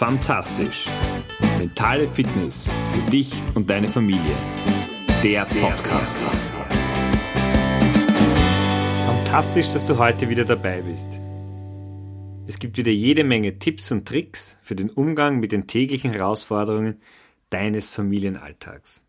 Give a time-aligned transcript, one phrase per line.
[0.00, 0.86] Fantastisch.
[1.58, 4.34] Mentale Fitness für dich und deine Familie.
[5.22, 6.18] Der Podcast.
[9.04, 11.20] Fantastisch, dass du heute wieder dabei bist.
[12.46, 17.02] Es gibt wieder jede Menge Tipps und Tricks für den Umgang mit den täglichen Herausforderungen
[17.50, 19.04] deines Familienalltags.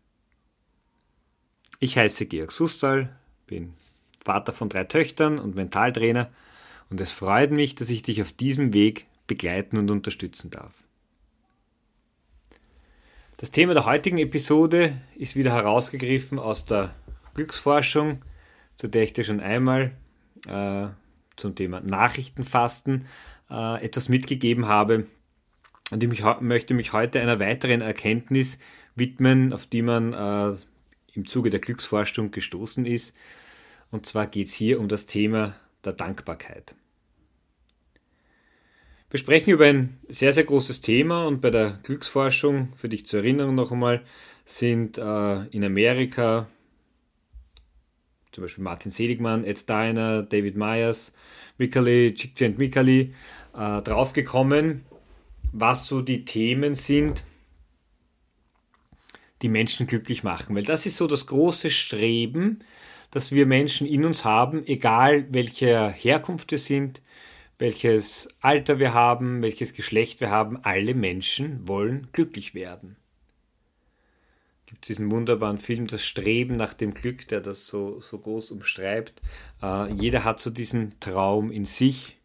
[1.80, 3.16] Ich heiße Georg Sustal,
[3.46, 3.72] bin
[4.22, 6.30] Vater von drei Töchtern und Mentaltrainer
[6.90, 10.72] und es freut mich, dass ich dich auf diesem Weg begleiten und unterstützen darf.
[13.42, 16.94] Das Thema der heutigen Episode ist wieder herausgegriffen aus der
[17.34, 18.20] Glücksforschung,
[18.76, 19.96] zu der ich dir schon einmal
[20.46, 20.86] äh,
[21.34, 23.04] zum Thema Nachrichtenfasten
[23.50, 25.08] äh, etwas mitgegeben habe.
[25.90, 28.60] Und ich möchte mich heute einer weiteren Erkenntnis
[28.94, 30.56] widmen, auf die man äh,
[31.14, 33.12] im Zuge der Glücksforschung gestoßen ist.
[33.90, 36.76] Und zwar geht es hier um das Thema der Dankbarkeit.
[39.12, 43.20] Wir sprechen über ein sehr, sehr großes Thema und bei der Glücksforschung, für dich zur
[43.20, 44.00] Erinnerung noch einmal,
[44.46, 46.48] sind äh, in Amerika
[48.32, 51.12] zum Beispiel Martin Seligmann, Ed Diner, David Myers,
[51.58, 53.12] Mikali, Csikszent Mikali
[53.54, 54.86] äh, draufgekommen,
[55.52, 57.22] was so die Themen sind,
[59.42, 60.56] die Menschen glücklich machen.
[60.56, 62.60] Weil das ist so das große Streben,
[63.10, 67.02] das wir Menschen in uns haben, egal welcher Herkunft wir sind,
[67.58, 72.96] welches Alter wir haben, welches Geschlecht wir haben, alle Menschen wollen glücklich werden.
[74.66, 79.20] Gibt diesen wunderbaren Film Das Streben nach dem Glück, der das so, so groß umschreibt.
[79.62, 82.18] Äh, jeder hat so diesen Traum in sich.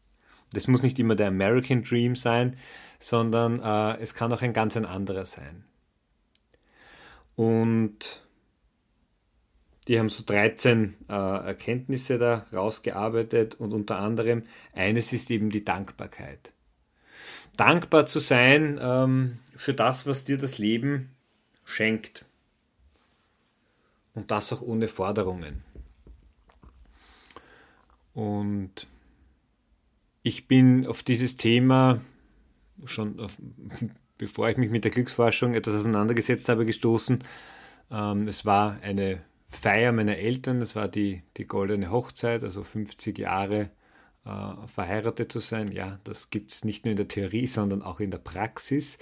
[0.53, 2.55] Das muss nicht immer der American Dream sein,
[3.00, 5.66] sondern äh, es kann auch ein ganz ein anderer sein.
[7.36, 8.27] Und
[9.88, 14.43] die haben so 13 äh, Erkenntnisse da rausgearbeitet und unter anderem
[14.73, 16.53] eines ist eben die Dankbarkeit.
[17.55, 21.15] Dankbar zu sein ähm, für das, was dir das Leben
[21.64, 22.25] schenkt.
[24.14, 25.64] Und das auch ohne Forderungen.
[28.14, 28.87] Und
[30.23, 32.02] ich bin auf dieses Thema
[32.86, 33.37] schon, auf,
[34.17, 37.23] bevor ich mich mit der Glücksforschung etwas auseinandergesetzt habe, gestoßen.
[37.92, 43.17] Ähm, es war eine Feier meiner Eltern, das war die, die goldene Hochzeit, also 50
[43.17, 43.69] Jahre
[44.25, 45.71] äh, verheiratet zu sein.
[45.71, 48.97] Ja, das gibt es nicht nur in der Theorie, sondern auch in der Praxis,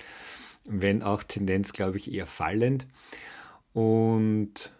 [0.65, 2.85] wenn auch Tendenz, glaube ich, eher fallend.
[3.73, 4.71] Und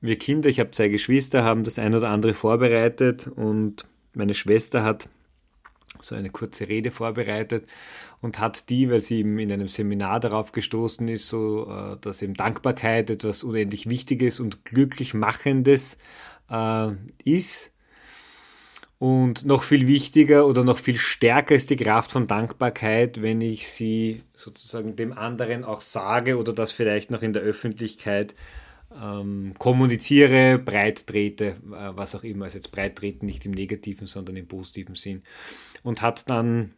[0.00, 4.82] wir Kinder, ich habe zwei Geschwister, haben das ein oder andere vorbereitet und meine Schwester
[4.82, 5.08] hat
[6.04, 7.66] so eine kurze Rede vorbereitet
[8.20, 12.22] und hat die, weil sie eben in einem Seminar darauf gestoßen ist, so äh, dass
[12.22, 15.98] eben Dankbarkeit etwas unendlich Wichtiges und glücklich Machendes
[16.50, 16.88] äh,
[17.24, 17.72] ist.
[18.98, 23.68] Und noch viel wichtiger oder noch viel stärker ist die Kraft von Dankbarkeit, wenn ich
[23.68, 28.34] sie sozusagen dem anderen auch sage oder das vielleicht noch in der Öffentlichkeit
[29.00, 31.54] ähm, kommuniziere, breit trete, äh,
[31.94, 32.46] was auch immer.
[32.46, 35.22] Also jetzt breit treten nicht im negativen, sondern im positiven Sinn.
[35.82, 36.74] Und hat dann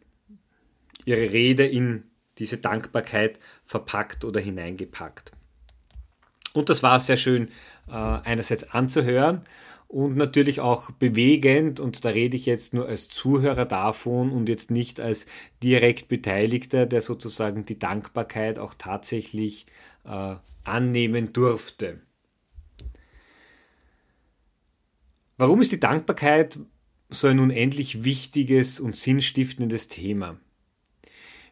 [1.05, 2.03] ihre Rede in
[2.37, 5.31] diese Dankbarkeit verpackt oder hineingepackt.
[6.53, 7.49] Und das war sehr schön
[7.87, 9.41] äh, einerseits anzuhören
[9.87, 11.79] und natürlich auch bewegend.
[11.79, 15.27] Und da rede ich jetzt nur als Zuhörer davon und jetzt nicht als
[15.63, 19.65] direkt Beteiligter, der sozusagen die Dankbarkeit auch tatsächlich
[20.05, 22.01] äh, annehmen durfte.
[25.37, 26.59] Warum ist die Dankbarkeit
[27.09, 30.39] so ein unendlich wichtiges und sinnstiftendes Thema?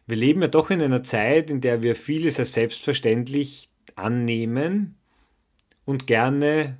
[0.06, 4.96] Wir leben ja doch in einer Zeit, in der wir vieles als selbstverständlich annehmen
[5.84, 6.78] und gerne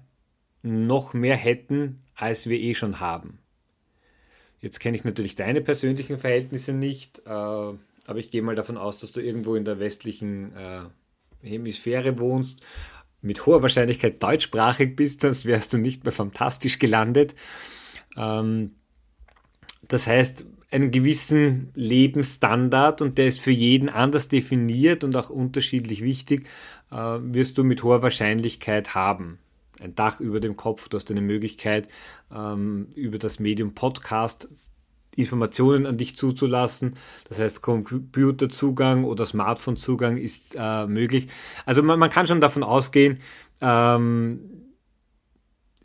[0.63, 3.39] noch mehr hätten, als wir eh schon haben.
[4.61, 8.99] Jetzt kenne ich natürlich deine persönlichen Verhältnisse nicht, äh, aber ich gehe mal davon aus,
[8.99, 10.83] dass du irgendwo in der westlichen äh,
[11.43, 12.63] Hemisphäre wohnst
[13.23, 17.35] mit hoher Wahrscheinlichkeit deutschsprachig bist, sonst wärst du nicht mehr fantastisch gelandet.
[18.17, 18.73] Ähm,
[19.89, 26.03] das heißt, einen gewissen Lebensstandard und der ist für jeden anders definiert und auch unterschiedlich
[26.03, 26.47] wichtig,
[26.91, 29.39] äh, wirst du mit hoher Wahrscheinlichkeit haben.
[29.81, 31.89] Ein Dach über dem Kopf, du hast eine Möglichkeit,
[32.35, 34.49] ähm, über das Medium Podcast
[35.17, 36.95] Informationen an dich zuzulassen.
[37.29, 41.29] Das heißt, Computerzugang oder Smartphonezugang ist äh, möglich.
[41.65, 43.21] Also man, man, kann schon davon ausgehen,
[43.61, 44.41] ähm,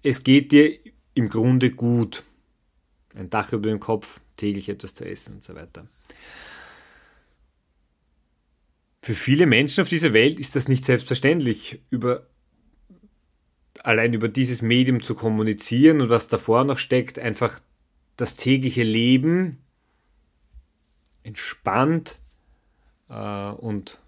[0.04, 0.78] es geht dir
[1.13, 2.24] im Grunde gut.
[3.16, 5.86] Ein Dach über dem Kopf, täglich etwas zu essen und so weiter.
[9.01, 12.27] Für viele Menschen auf dieser Welt ist das nicht selbstverständlich, über,
[13.80, 17.62] allein über dieses Medium zu kommunizieren und was davor noch steckt, einfach
[18.22, 19.58] das tägliche Leben
[21.24, 22.18] entspannt
[23.10, 24.00] äh, und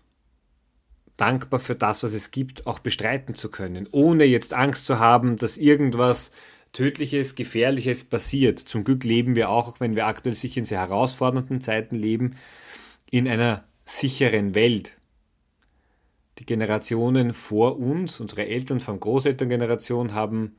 [1.18, 5.38] dankbar für das, was es gibt, auch bestreiten zu können, ohne jetzt Angst zu haben,
[5.38, 6.32] dass irgendwas
[6.74, 8.60] Tödliches, Gefährliches passiert.
[8.60, 12.36] Zum Glück leben wir auch, auch wenn wir aktuell sicher in sehr herausfordernden Zeiten leben,
[13.12, 14.98] in einer sicheren Welt.
[16.40, 20.56] Die Generationen vor uns, unsere Eltern, von Großelterngeneration, haben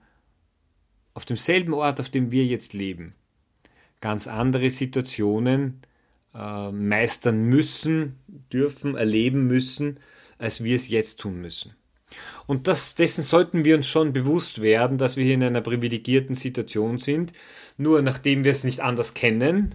[1.15, 3.15] auf demselben Ort, auf dem wir jetzt leben,
[4.05, 5.81] ganz andere Situationen
[6.35, 8.19] äh, meistern müssen,
[8.53, 9.99] dürfen, erleben müssen,
[10.37, 11.73] als wir es jetzt tun müssen.
[12.47, 16.37] Und das, dessen sollten wir uns schon bewusst werden, dass wir hier in einer privilegierten
[16.37, 17.33] Situation sind.
[17.79, 19.75] Nur nachdem wir es nicht anders kennen,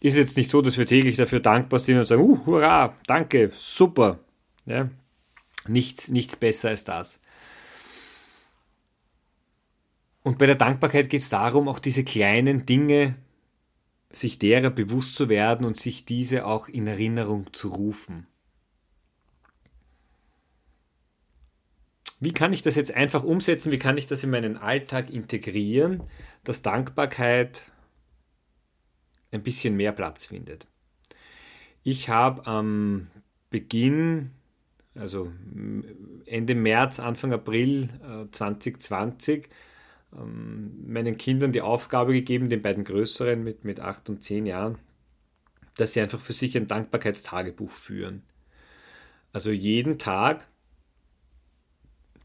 [0.00, 3.52] ist jetzt nicht so, dass wir täglich dafür dankbar sind und sagen, uh, hurra, danke,
[3.54, 4.18] super.
[4.66, 4.90] Ja,
[5.68, 7.19] nichts, nichts besser als das.
[10.22, 13.16] Und bei der Dankbarkeit geht es darum, auch diese kleinen Dinge,
[14.12, 18.26] sich derer bewusst zu werden und sich diese auch in Erinnerung zu rufen.
[22.18, 23.72] Wie kann ich das jetzt einfach umsetzen?
[23.72, 26.02] Wie kann ich das in meinen Alltag integrieren,
[26.44, 27.64] dass Dankbarkeit
[29.30, 30.66] ein bisschen mehr Platz findet?
[31.82, 33.06] Ich habe am
[33.48, 34.32] Beginn,
[34.94, 35.32] also
[36.26, 37.88] Ende März, Anfang April
[38.32, 39.48] 2020, äh,
[40.12, 44.78] meinen Kindern die Aufgabe gegeben, den beiden Größeren mit, mit 8 und 10 Jahren,
[45.76, 48.22] dass sie einfach für sich ein Dankbarkeitstagebuch führen.
[49.32, 50.48] Also jeden Tag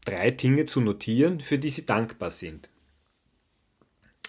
[0.04, 2.70] drei Dinge zu notieren, für die sie dankbar sind.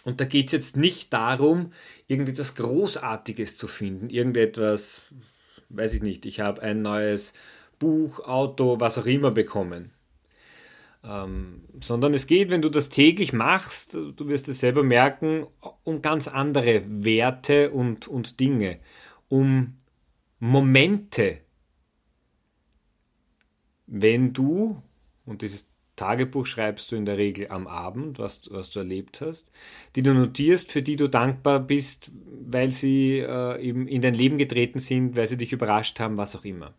[0.03, 1.73] Und da geht es jetzt nicht darum,
[2.07, 5.01] irgendetwas Großartiges zu finden, irgendetwas,
[5.69, 7.33] weiß ich nicht, ich habe ein neues
[7.79, 9.91] Buch, Auto, was auch immer bekommen.
[11.03, 15.45] Ähm, sondern es geht, wenn du das täglich machst, du wirst es selber merken,
[15.83, 18.79] um ganz andere Werte und, und Dinge,
[19.29, 19.77] um
[20.39, 21.39] Momente,
[23.85, 24.81] wenn du
[25.25, 25.67] und dieses
[25.97, 29.51] Tagebuch schreibst du in der Regel am Abend, was, was du erlebt hast,
[29.95, 32.11] die du notierst, für die du dankbar bist,
[32.45, 36.35] weil sie äh, eben in dein Leben getreten sind, weil sie dich überrascht haben, was
[36.35, 36.73] auch immer.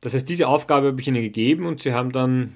[0.00, 2.54] Das heißt, diese Aufgabe habe ich ihnen gegeben und sie haben dann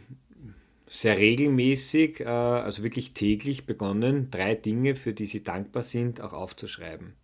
[0.88, 6.32] sehr regelmäßig, äh, also wirklich täglich begonnen, drei Dinge, für die sie dankbar sind, auch
[6.32, 7.14] aufzuschreiben.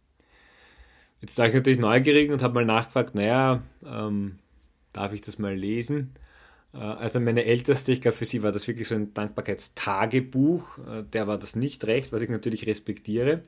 [1.20, 4.38] Jetzt war ich natürlich neugierig und habe mal nachgefragt, naja, ähm,
[4.92, 6.14] darf ich das mal lesen?
[6.74, 11.02] Äh, also meine Älteste, ich glaube für sie war das wirklich so ein Dankbarkeitstagebuch, äh,
[11.04, 13.42] der war das nicht recht, was ich natürlich respektiere.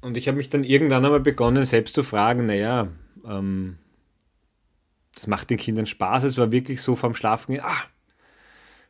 [0.00, 2.88] Und ich habe mich dann irgendwann einmal begonnen, selbst zu fragen, naja,
[3.26, 3.76] ähm,
[5.14, 6.24] das macht den Kindern Spaß.
[6.24, 7.82] Es war wirklich so vorm Schlafen gehen, ah,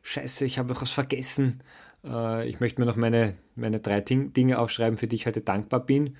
[0.03, 1.61] scheiße, ich habe noch was vergessen.
[2.03, 5.85] Äh, ich möchte mir noch meine, meine drei Dinge aufschreiben, für die ich heute dankbar
[5.85, 6.17] bin.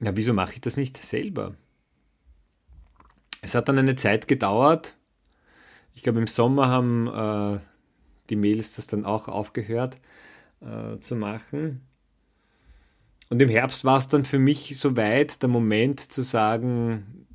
[0.00, 1.54] Ja, wieso mache ich das nicht selber?
[3.40, 4.94] Es hat dann eine Zeit gedauert.
[5.94, 7.60] Ich glaube, im Sommer haben äh,
[8.30, 9.98] die Mails das dann auch aufgehört
[10.60, 11.82] äh, zu machen.
[13.30, 17.26] Und im Herbst war es dann für mich soweit der Moment zu sagen,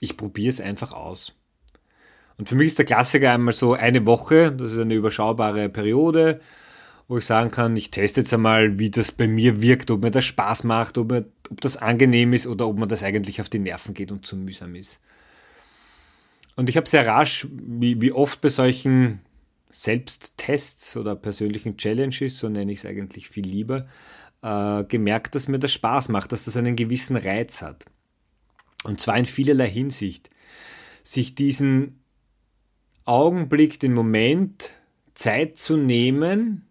[0.00, 1.34] ich probiere es einfach aus.
[2.36, 6.40] Und für mich ist der Klassiker einmal so eine Woche, das ist eine überschaubare Periode,
[7.08, 10.10] wo ich sagen kann, ich teste jetzt einmal, wie das bei mir wirkt, ob mir
[10.10, 13.48] das Spaß macht, ob, mir, ob das angenehm ist oder ob man das eigentlich auf
[13.48, 15.00] die Nerven geht und zu mühsam ist.
[16.54, 19.20] Und ich habe sehr rasch, wie, wie oft bei solchen
[19.70, 23.86] Selbsttests oder persönlichen Challenges, so nenne ich es eigentlich viel lieber,
[24.42, 27.84] äh, gemerkt, dass mir das Spaß macht, dass das einen gewissen Reiz hat.
[28.84, 30.30] Und zwar in vielerlei Hinsicht.
[31.02, 32.00] Sich diesen
[33.04, 34.72] Augenblick, den Moment
[35.14, 36.66] Zeit zu nehmen,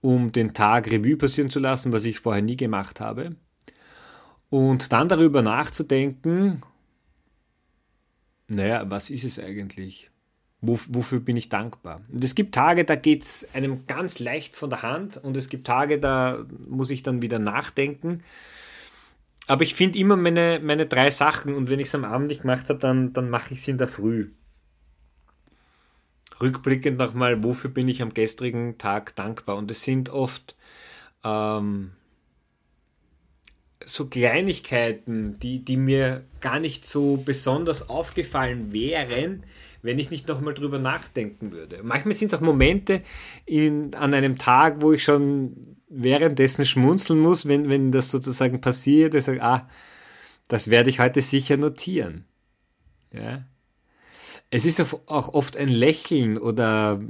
[0.00, 3.36] um den Tag Revue passieren zu lassen, was ich vorher nie gemacht habe.
[4.48, 6.62] Und dann darüber nachzudenken,
[8.48, 10.10] naja, was ist es eigentlich?
[10.62, 12.02] wofür bin ich dankbar?
[12.12, 15.48] Und es gibt Tage, da geht es einem ganz leicht von der Hand und es
[15.48, 18.22] gibt Tage, da muss ich dann wieder nachdenken.
[19.50, 22.42] Aber ich finde immer meine, meine drei Sachen und wenn ich es am Abend nicht
[22.42, 24.30] gemacht habe, dann, dann mache ich es in der Früh
[26.40, 29.56] rückblickend nochmal, wofür bin ich am gestrigen Tag dankbar?
[29.56, 30.54] Und es sind oft
[31.24, 31.90] ähm,
[33.84, 39.42] so Kleinigkeiten, die, die mir gar nicht so besonders aufgefallen wären,
[39.82, 41.80] wenn ich nicht nochmal drüber nachdenken würde.
[41.82, 43.02] Manchmal sind es auch Momente
[43.46, 49.14] in, an einem Tag, wo ich schon währenddessen schmunzeln muss, wenn, wenn das sozusagen passiert.
[49.14, 49.68] Ich sage, ah,
[50.48, 52.24] das werde ich heute sicher notieren.
[53.12, 53.44] Ja?
[54.50, 57.00] es ist auch oft ein Lächeln oder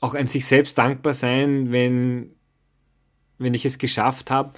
[0.00, 2.30] auch ein sich selbst dankbar sein, wenn,
[3.38, 4.52] wenn ich es geschafft habe,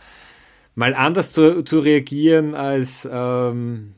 [0.75, 3.95] mal anders zu, zu reagieren, als, ähm,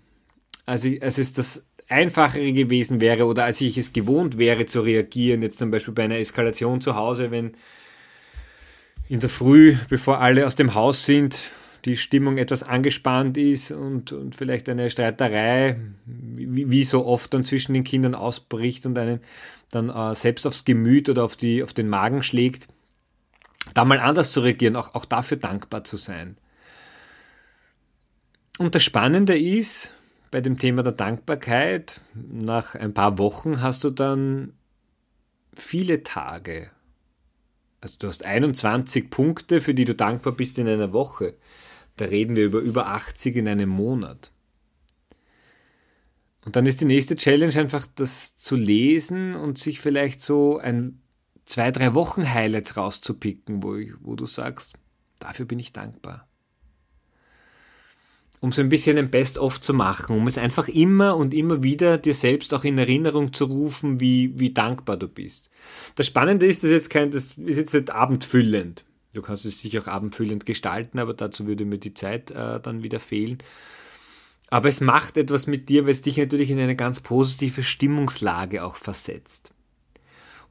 [0.64, 4.80] als, ich, als es das Einfachere gewesen wäre oder als ich es gewohnt wäre zu
[4.80, 7.52] reagieren, jetzt zum Beispiel bei einer Eskalation zu Hause, wenn
[9.10, 11.40] in der Früh, bevor alle aus dem Haus sind,
[11.84, 17.42] die Stimmung etwas angespannt ist und, und vielleicht eine Streiterei, wie, wie so oft dann
[17.42, 19.18] zwischen den Kindern ausbricht und einem
[19.72, 22.68] dann äh, selbst aufs Gemüt oder auf, die, auf den Magen schlägt,
[23.74, 26.36] da mal anders zu reagieren, auch, auch dafür dankbar zu sein.
[28.58, 29.92] Und das Spannende ist,
[30.30, 34.52] bei dem Thema der Dankbarkeit, nach ein paar Wochen hast du dann
[35.56, 36.70] viele Tage.
[37.80, 41.34] Also du hast 21 Punkte, für die du dankbar bist in einer Woche.
[41.96, 44.32] Da reden wir über über 80 in einem Monat.
[46.44, 51.00] Und dann ist die nächste Challenge einfach das zu lesen und sich vielleicht so ein
[51.44, 54.74] zwei, drei Wochen Highlights rauszupicken, wo, ich, wo du sagst,
[55.18, 56.29] dafür bin ich dankbar
[58.40, 61.98] um so ein bisschen ein Best-of zu machen, um es einfach immer und immer wieder
[61.98, 65.50] dir selbst auch in Erinnerung zu rufen, wie, wie dankbar du bist.
[65.94, 68.84] Das Spannende ist, das, jetzt kein, das ist jetzt nicht abendfüllend.
[69.12, 72.82] Du kannst es sicher auch abendfüllend gestalten, aber dazu würde mir die Zeit äh, dann
[72.82, 73.38] wieder fehlen.
[74.48, 78.64] Aber es macht etwas mit dir, weil es dich natürlich in eine ganz positive Stimmungslage
[78.64, 79.52] auch versetzt.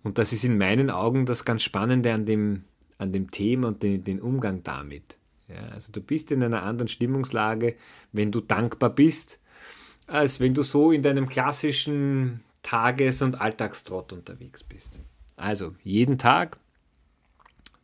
[0.03, 2.63] Und das ist in meinen Augen das ganz Spannende an dem,
[2.98, 5.19] an dem Thema und den, den Umgang damit.
[5.50, 7.75] Ja, also du bist in einer anderen Stimmungslage,
[8.12, 9.39] wenn du dankbar bist,
[10.08, 15.00] als wenn du so in deinem klassischen Tages- und Alltagstrott unterwegs bist.
[15.36, 16.60] Also jeden Tag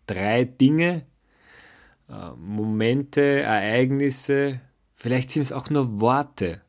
[0.05, 1.05] drei Dinge,
[2.09, 4.61] äh, Momente, Ereignisse,
[4.95, 6.61] vielleicht sind es auch nur Worte.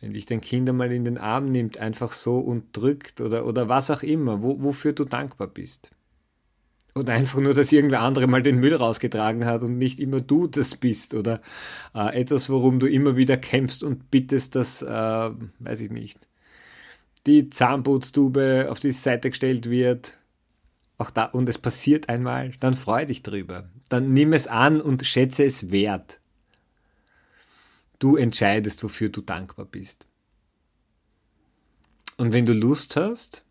[0.00, 3.68] Wenn dich dein Kind einmal in den Arm nimmt, einfach so und drückt oder, oder
[3.68, 5.90] was auch immer, wo, wofür du dankbar bist.
[6.94, 10.46] Oder einfach nur, dass irgendwer andere mal den Müll rausgetragen hat und nicht immer du
[10.46, 11.14] das bist.
[11.14, 11.40] Oder
[11.94, 16.26] äh, etwas, worum du immer wieder kämpfst und bittest, dass, äh, weiß ich nicht,
[17.26, 20.18] die Zahnputztube auf die Seite gestellt wird.
[20.98, 23.70] Auch da, und es passiert einmal, dann freu dich drüber.
[23.88, 26.20] Dann nimm es an und schätze es wert.
[27.98, 30.06] Du entscheidest, wofür du dankbar bist.
[32.16, 33.44] Und wenn du Lust hast,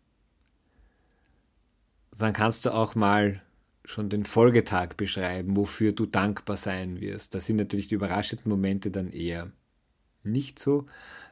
[2.16, 3.42] dann kannst du auch mal
[3.84, 7.34] schon den Folgetag beschreiben, wofür du dankbar sein wirst.
[7.34, 9.50] Da sind natürlich die überraschenden Momente dann eher
[10.22, 10.86] nicht so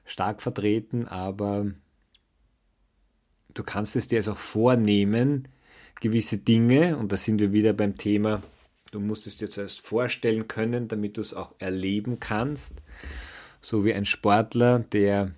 [0.05, 1.67] stark vertreten, aber
[3.55, 5.49] du kannst es dir also auch vornehmen,
[6.01, 8.43] gewisse Dinge, und da sind wir wieder beim Thema,
[8.93, 12.77] du musst es dir zuerst vorstellen können, damit du es auch erleben kannst,
[13.61, 15.33] so wie ein Sportler, der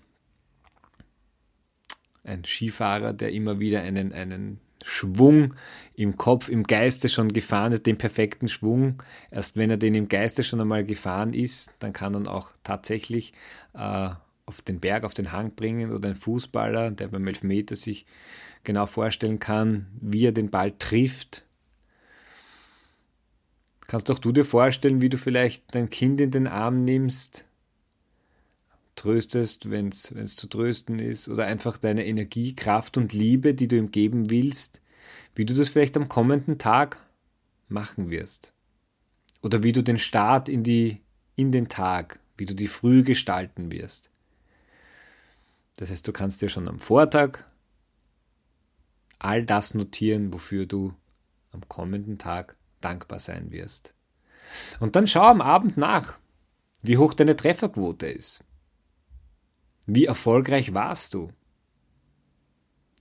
[2.23, 5.55] ein Skifahrer, der immer wieder einen, einen Schwung
[5.95, 9.03] im Kopf, im Geiste schon gefahren ist, den perfekten Schwung.
[9.31, 13.33] Erst wenn er den im Geiste schon einmal gefahren ist, dann kann er auch tatsächlich
[13.75, 14.11] äh,
[14.47, 18.05] auf den Berg, auf den Hang bringen oder ein Fußballer, der beim Elfmeter sich
[18.65, 21.45] genau vorstellen kann, wie er den Ball trifft.
[23.87, 27.45] Kannst auch du dir vorstellen, wie du vielleicht dein Kind in den Arm nimmst,
[29.01, 33.77] tröstest, wenn es zu trösten ist, oder einfach deine Energie, Kraft und Liebe, die du
[33.77, 34.83] ihm geben willst,
[35.35, 36.99] wie du das vielleicht am kommenden Tag
[37.69, 38.53] machen wirst.
[39.43, 41.01] Oder wie du den Start in, die,
[41.35, 44.11] in den Tag, wie du die Früh gestalten wirst.
[45.77, 47.45] Das heißt, du kannst dir schon am Vortag
[49.19, 50.93] all das notieren, wofür du
[51.53, 53.95] am kommenden Tag dankbar sein wirst.
[54.79, 56.19] Und dann schau am Abend nach,
[56.83, 58.45] wie hoch deine Trefferquote ist.
[59.93, 61.33] Wie erfolgreich warst du?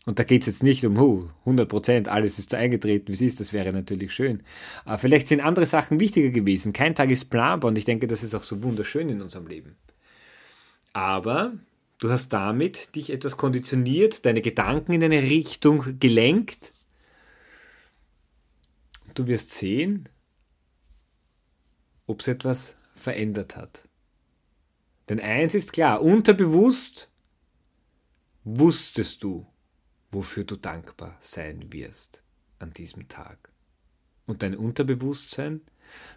[0.07, 3.13] Und da geht es jetzt nicht um huh, 100 Prozent, alles ist so eingetreten, wie
[3.13, 4.41] es ist, das wäre natürlich schön.
[4.85, 6.73] Aber vielleicht sind andere Sachen wichtiger gewesen.
[6.73, 9.75] Kein Tag ist planbar und ich denke, das ist auch so wunderschön in unserem Leben.
[10.93, 11.53] Aber
[11.99, 16.71] du hast damit dich etwas konditioniert, deine Gedanken in eine Richtung gelenkt.
[19.13, 20.09] Du wirst sehen,
[22.07, 23.88] ob es etwas verändert hat.
[25.09, 27.09] Denn eins ist klar, unterbewusst
[28.43, 29.47] wusstest du,
[30.11, 32.23] wofür du dankbar sein wirst
[32.59, 33.51] an diesem Tag.
[34.27, 35.61] Und dein Unterbewusstsein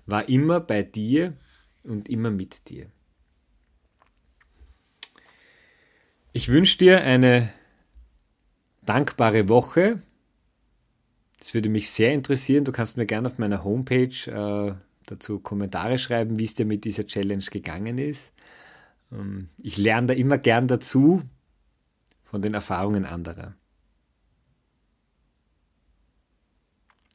[0.05, 1.35] war immer bei dir
[1.83, 2.91] und immer mit dir.
[6.35, 7.53] Ich wünsche dir eine
[8.83, 10.03] dankbare Woche.
[11.39, 12.65] Das würde mich sehr interessieren.
[12.65, 14.75] Du kannst mir gerne auf meiner Homepage äh,
[15.07, 18.33] dazu Kommentare schreiben, wie es dir mit dieser Challenge gegangen ist.
[19.12, 21.23] Ähm, ich lerne da immer gern dazu
[22.25, 23.54] von den Erfahrungen anderer.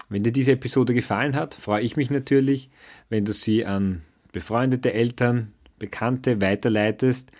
[0.10, 2.70] Wenn dir diese Episode gefallen hat, freue ich mich natürlich,
[3.10, 7.32] wenn du sie an befreundete Eltern, Bekannte weiterleitest,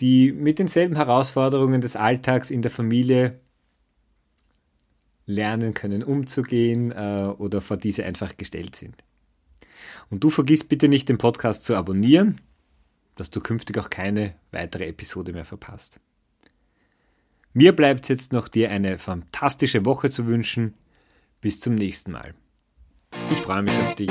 [0.00, 3.40] die mit denselben Herausforderungen des Alltags in der Familie
[5.26, 9.04] lernen können, umzugehen äh, oder vor diese einfach gestellt sind.
[10.10, 12.40] Und du vergiss bitte nicht, den Podcast zu abonnieren,
[13.20, 16.00] dass du künftig auch keine weitere Episode mehr verpasst.
[17.52, 20.74] Mir bleibt jetzt noch dir eine fantastische Woche zu wünschen.
[21.40, 22.34] Bis zum nächsten Mal.
[23.30, 24.10] Ich freue mich auf dich.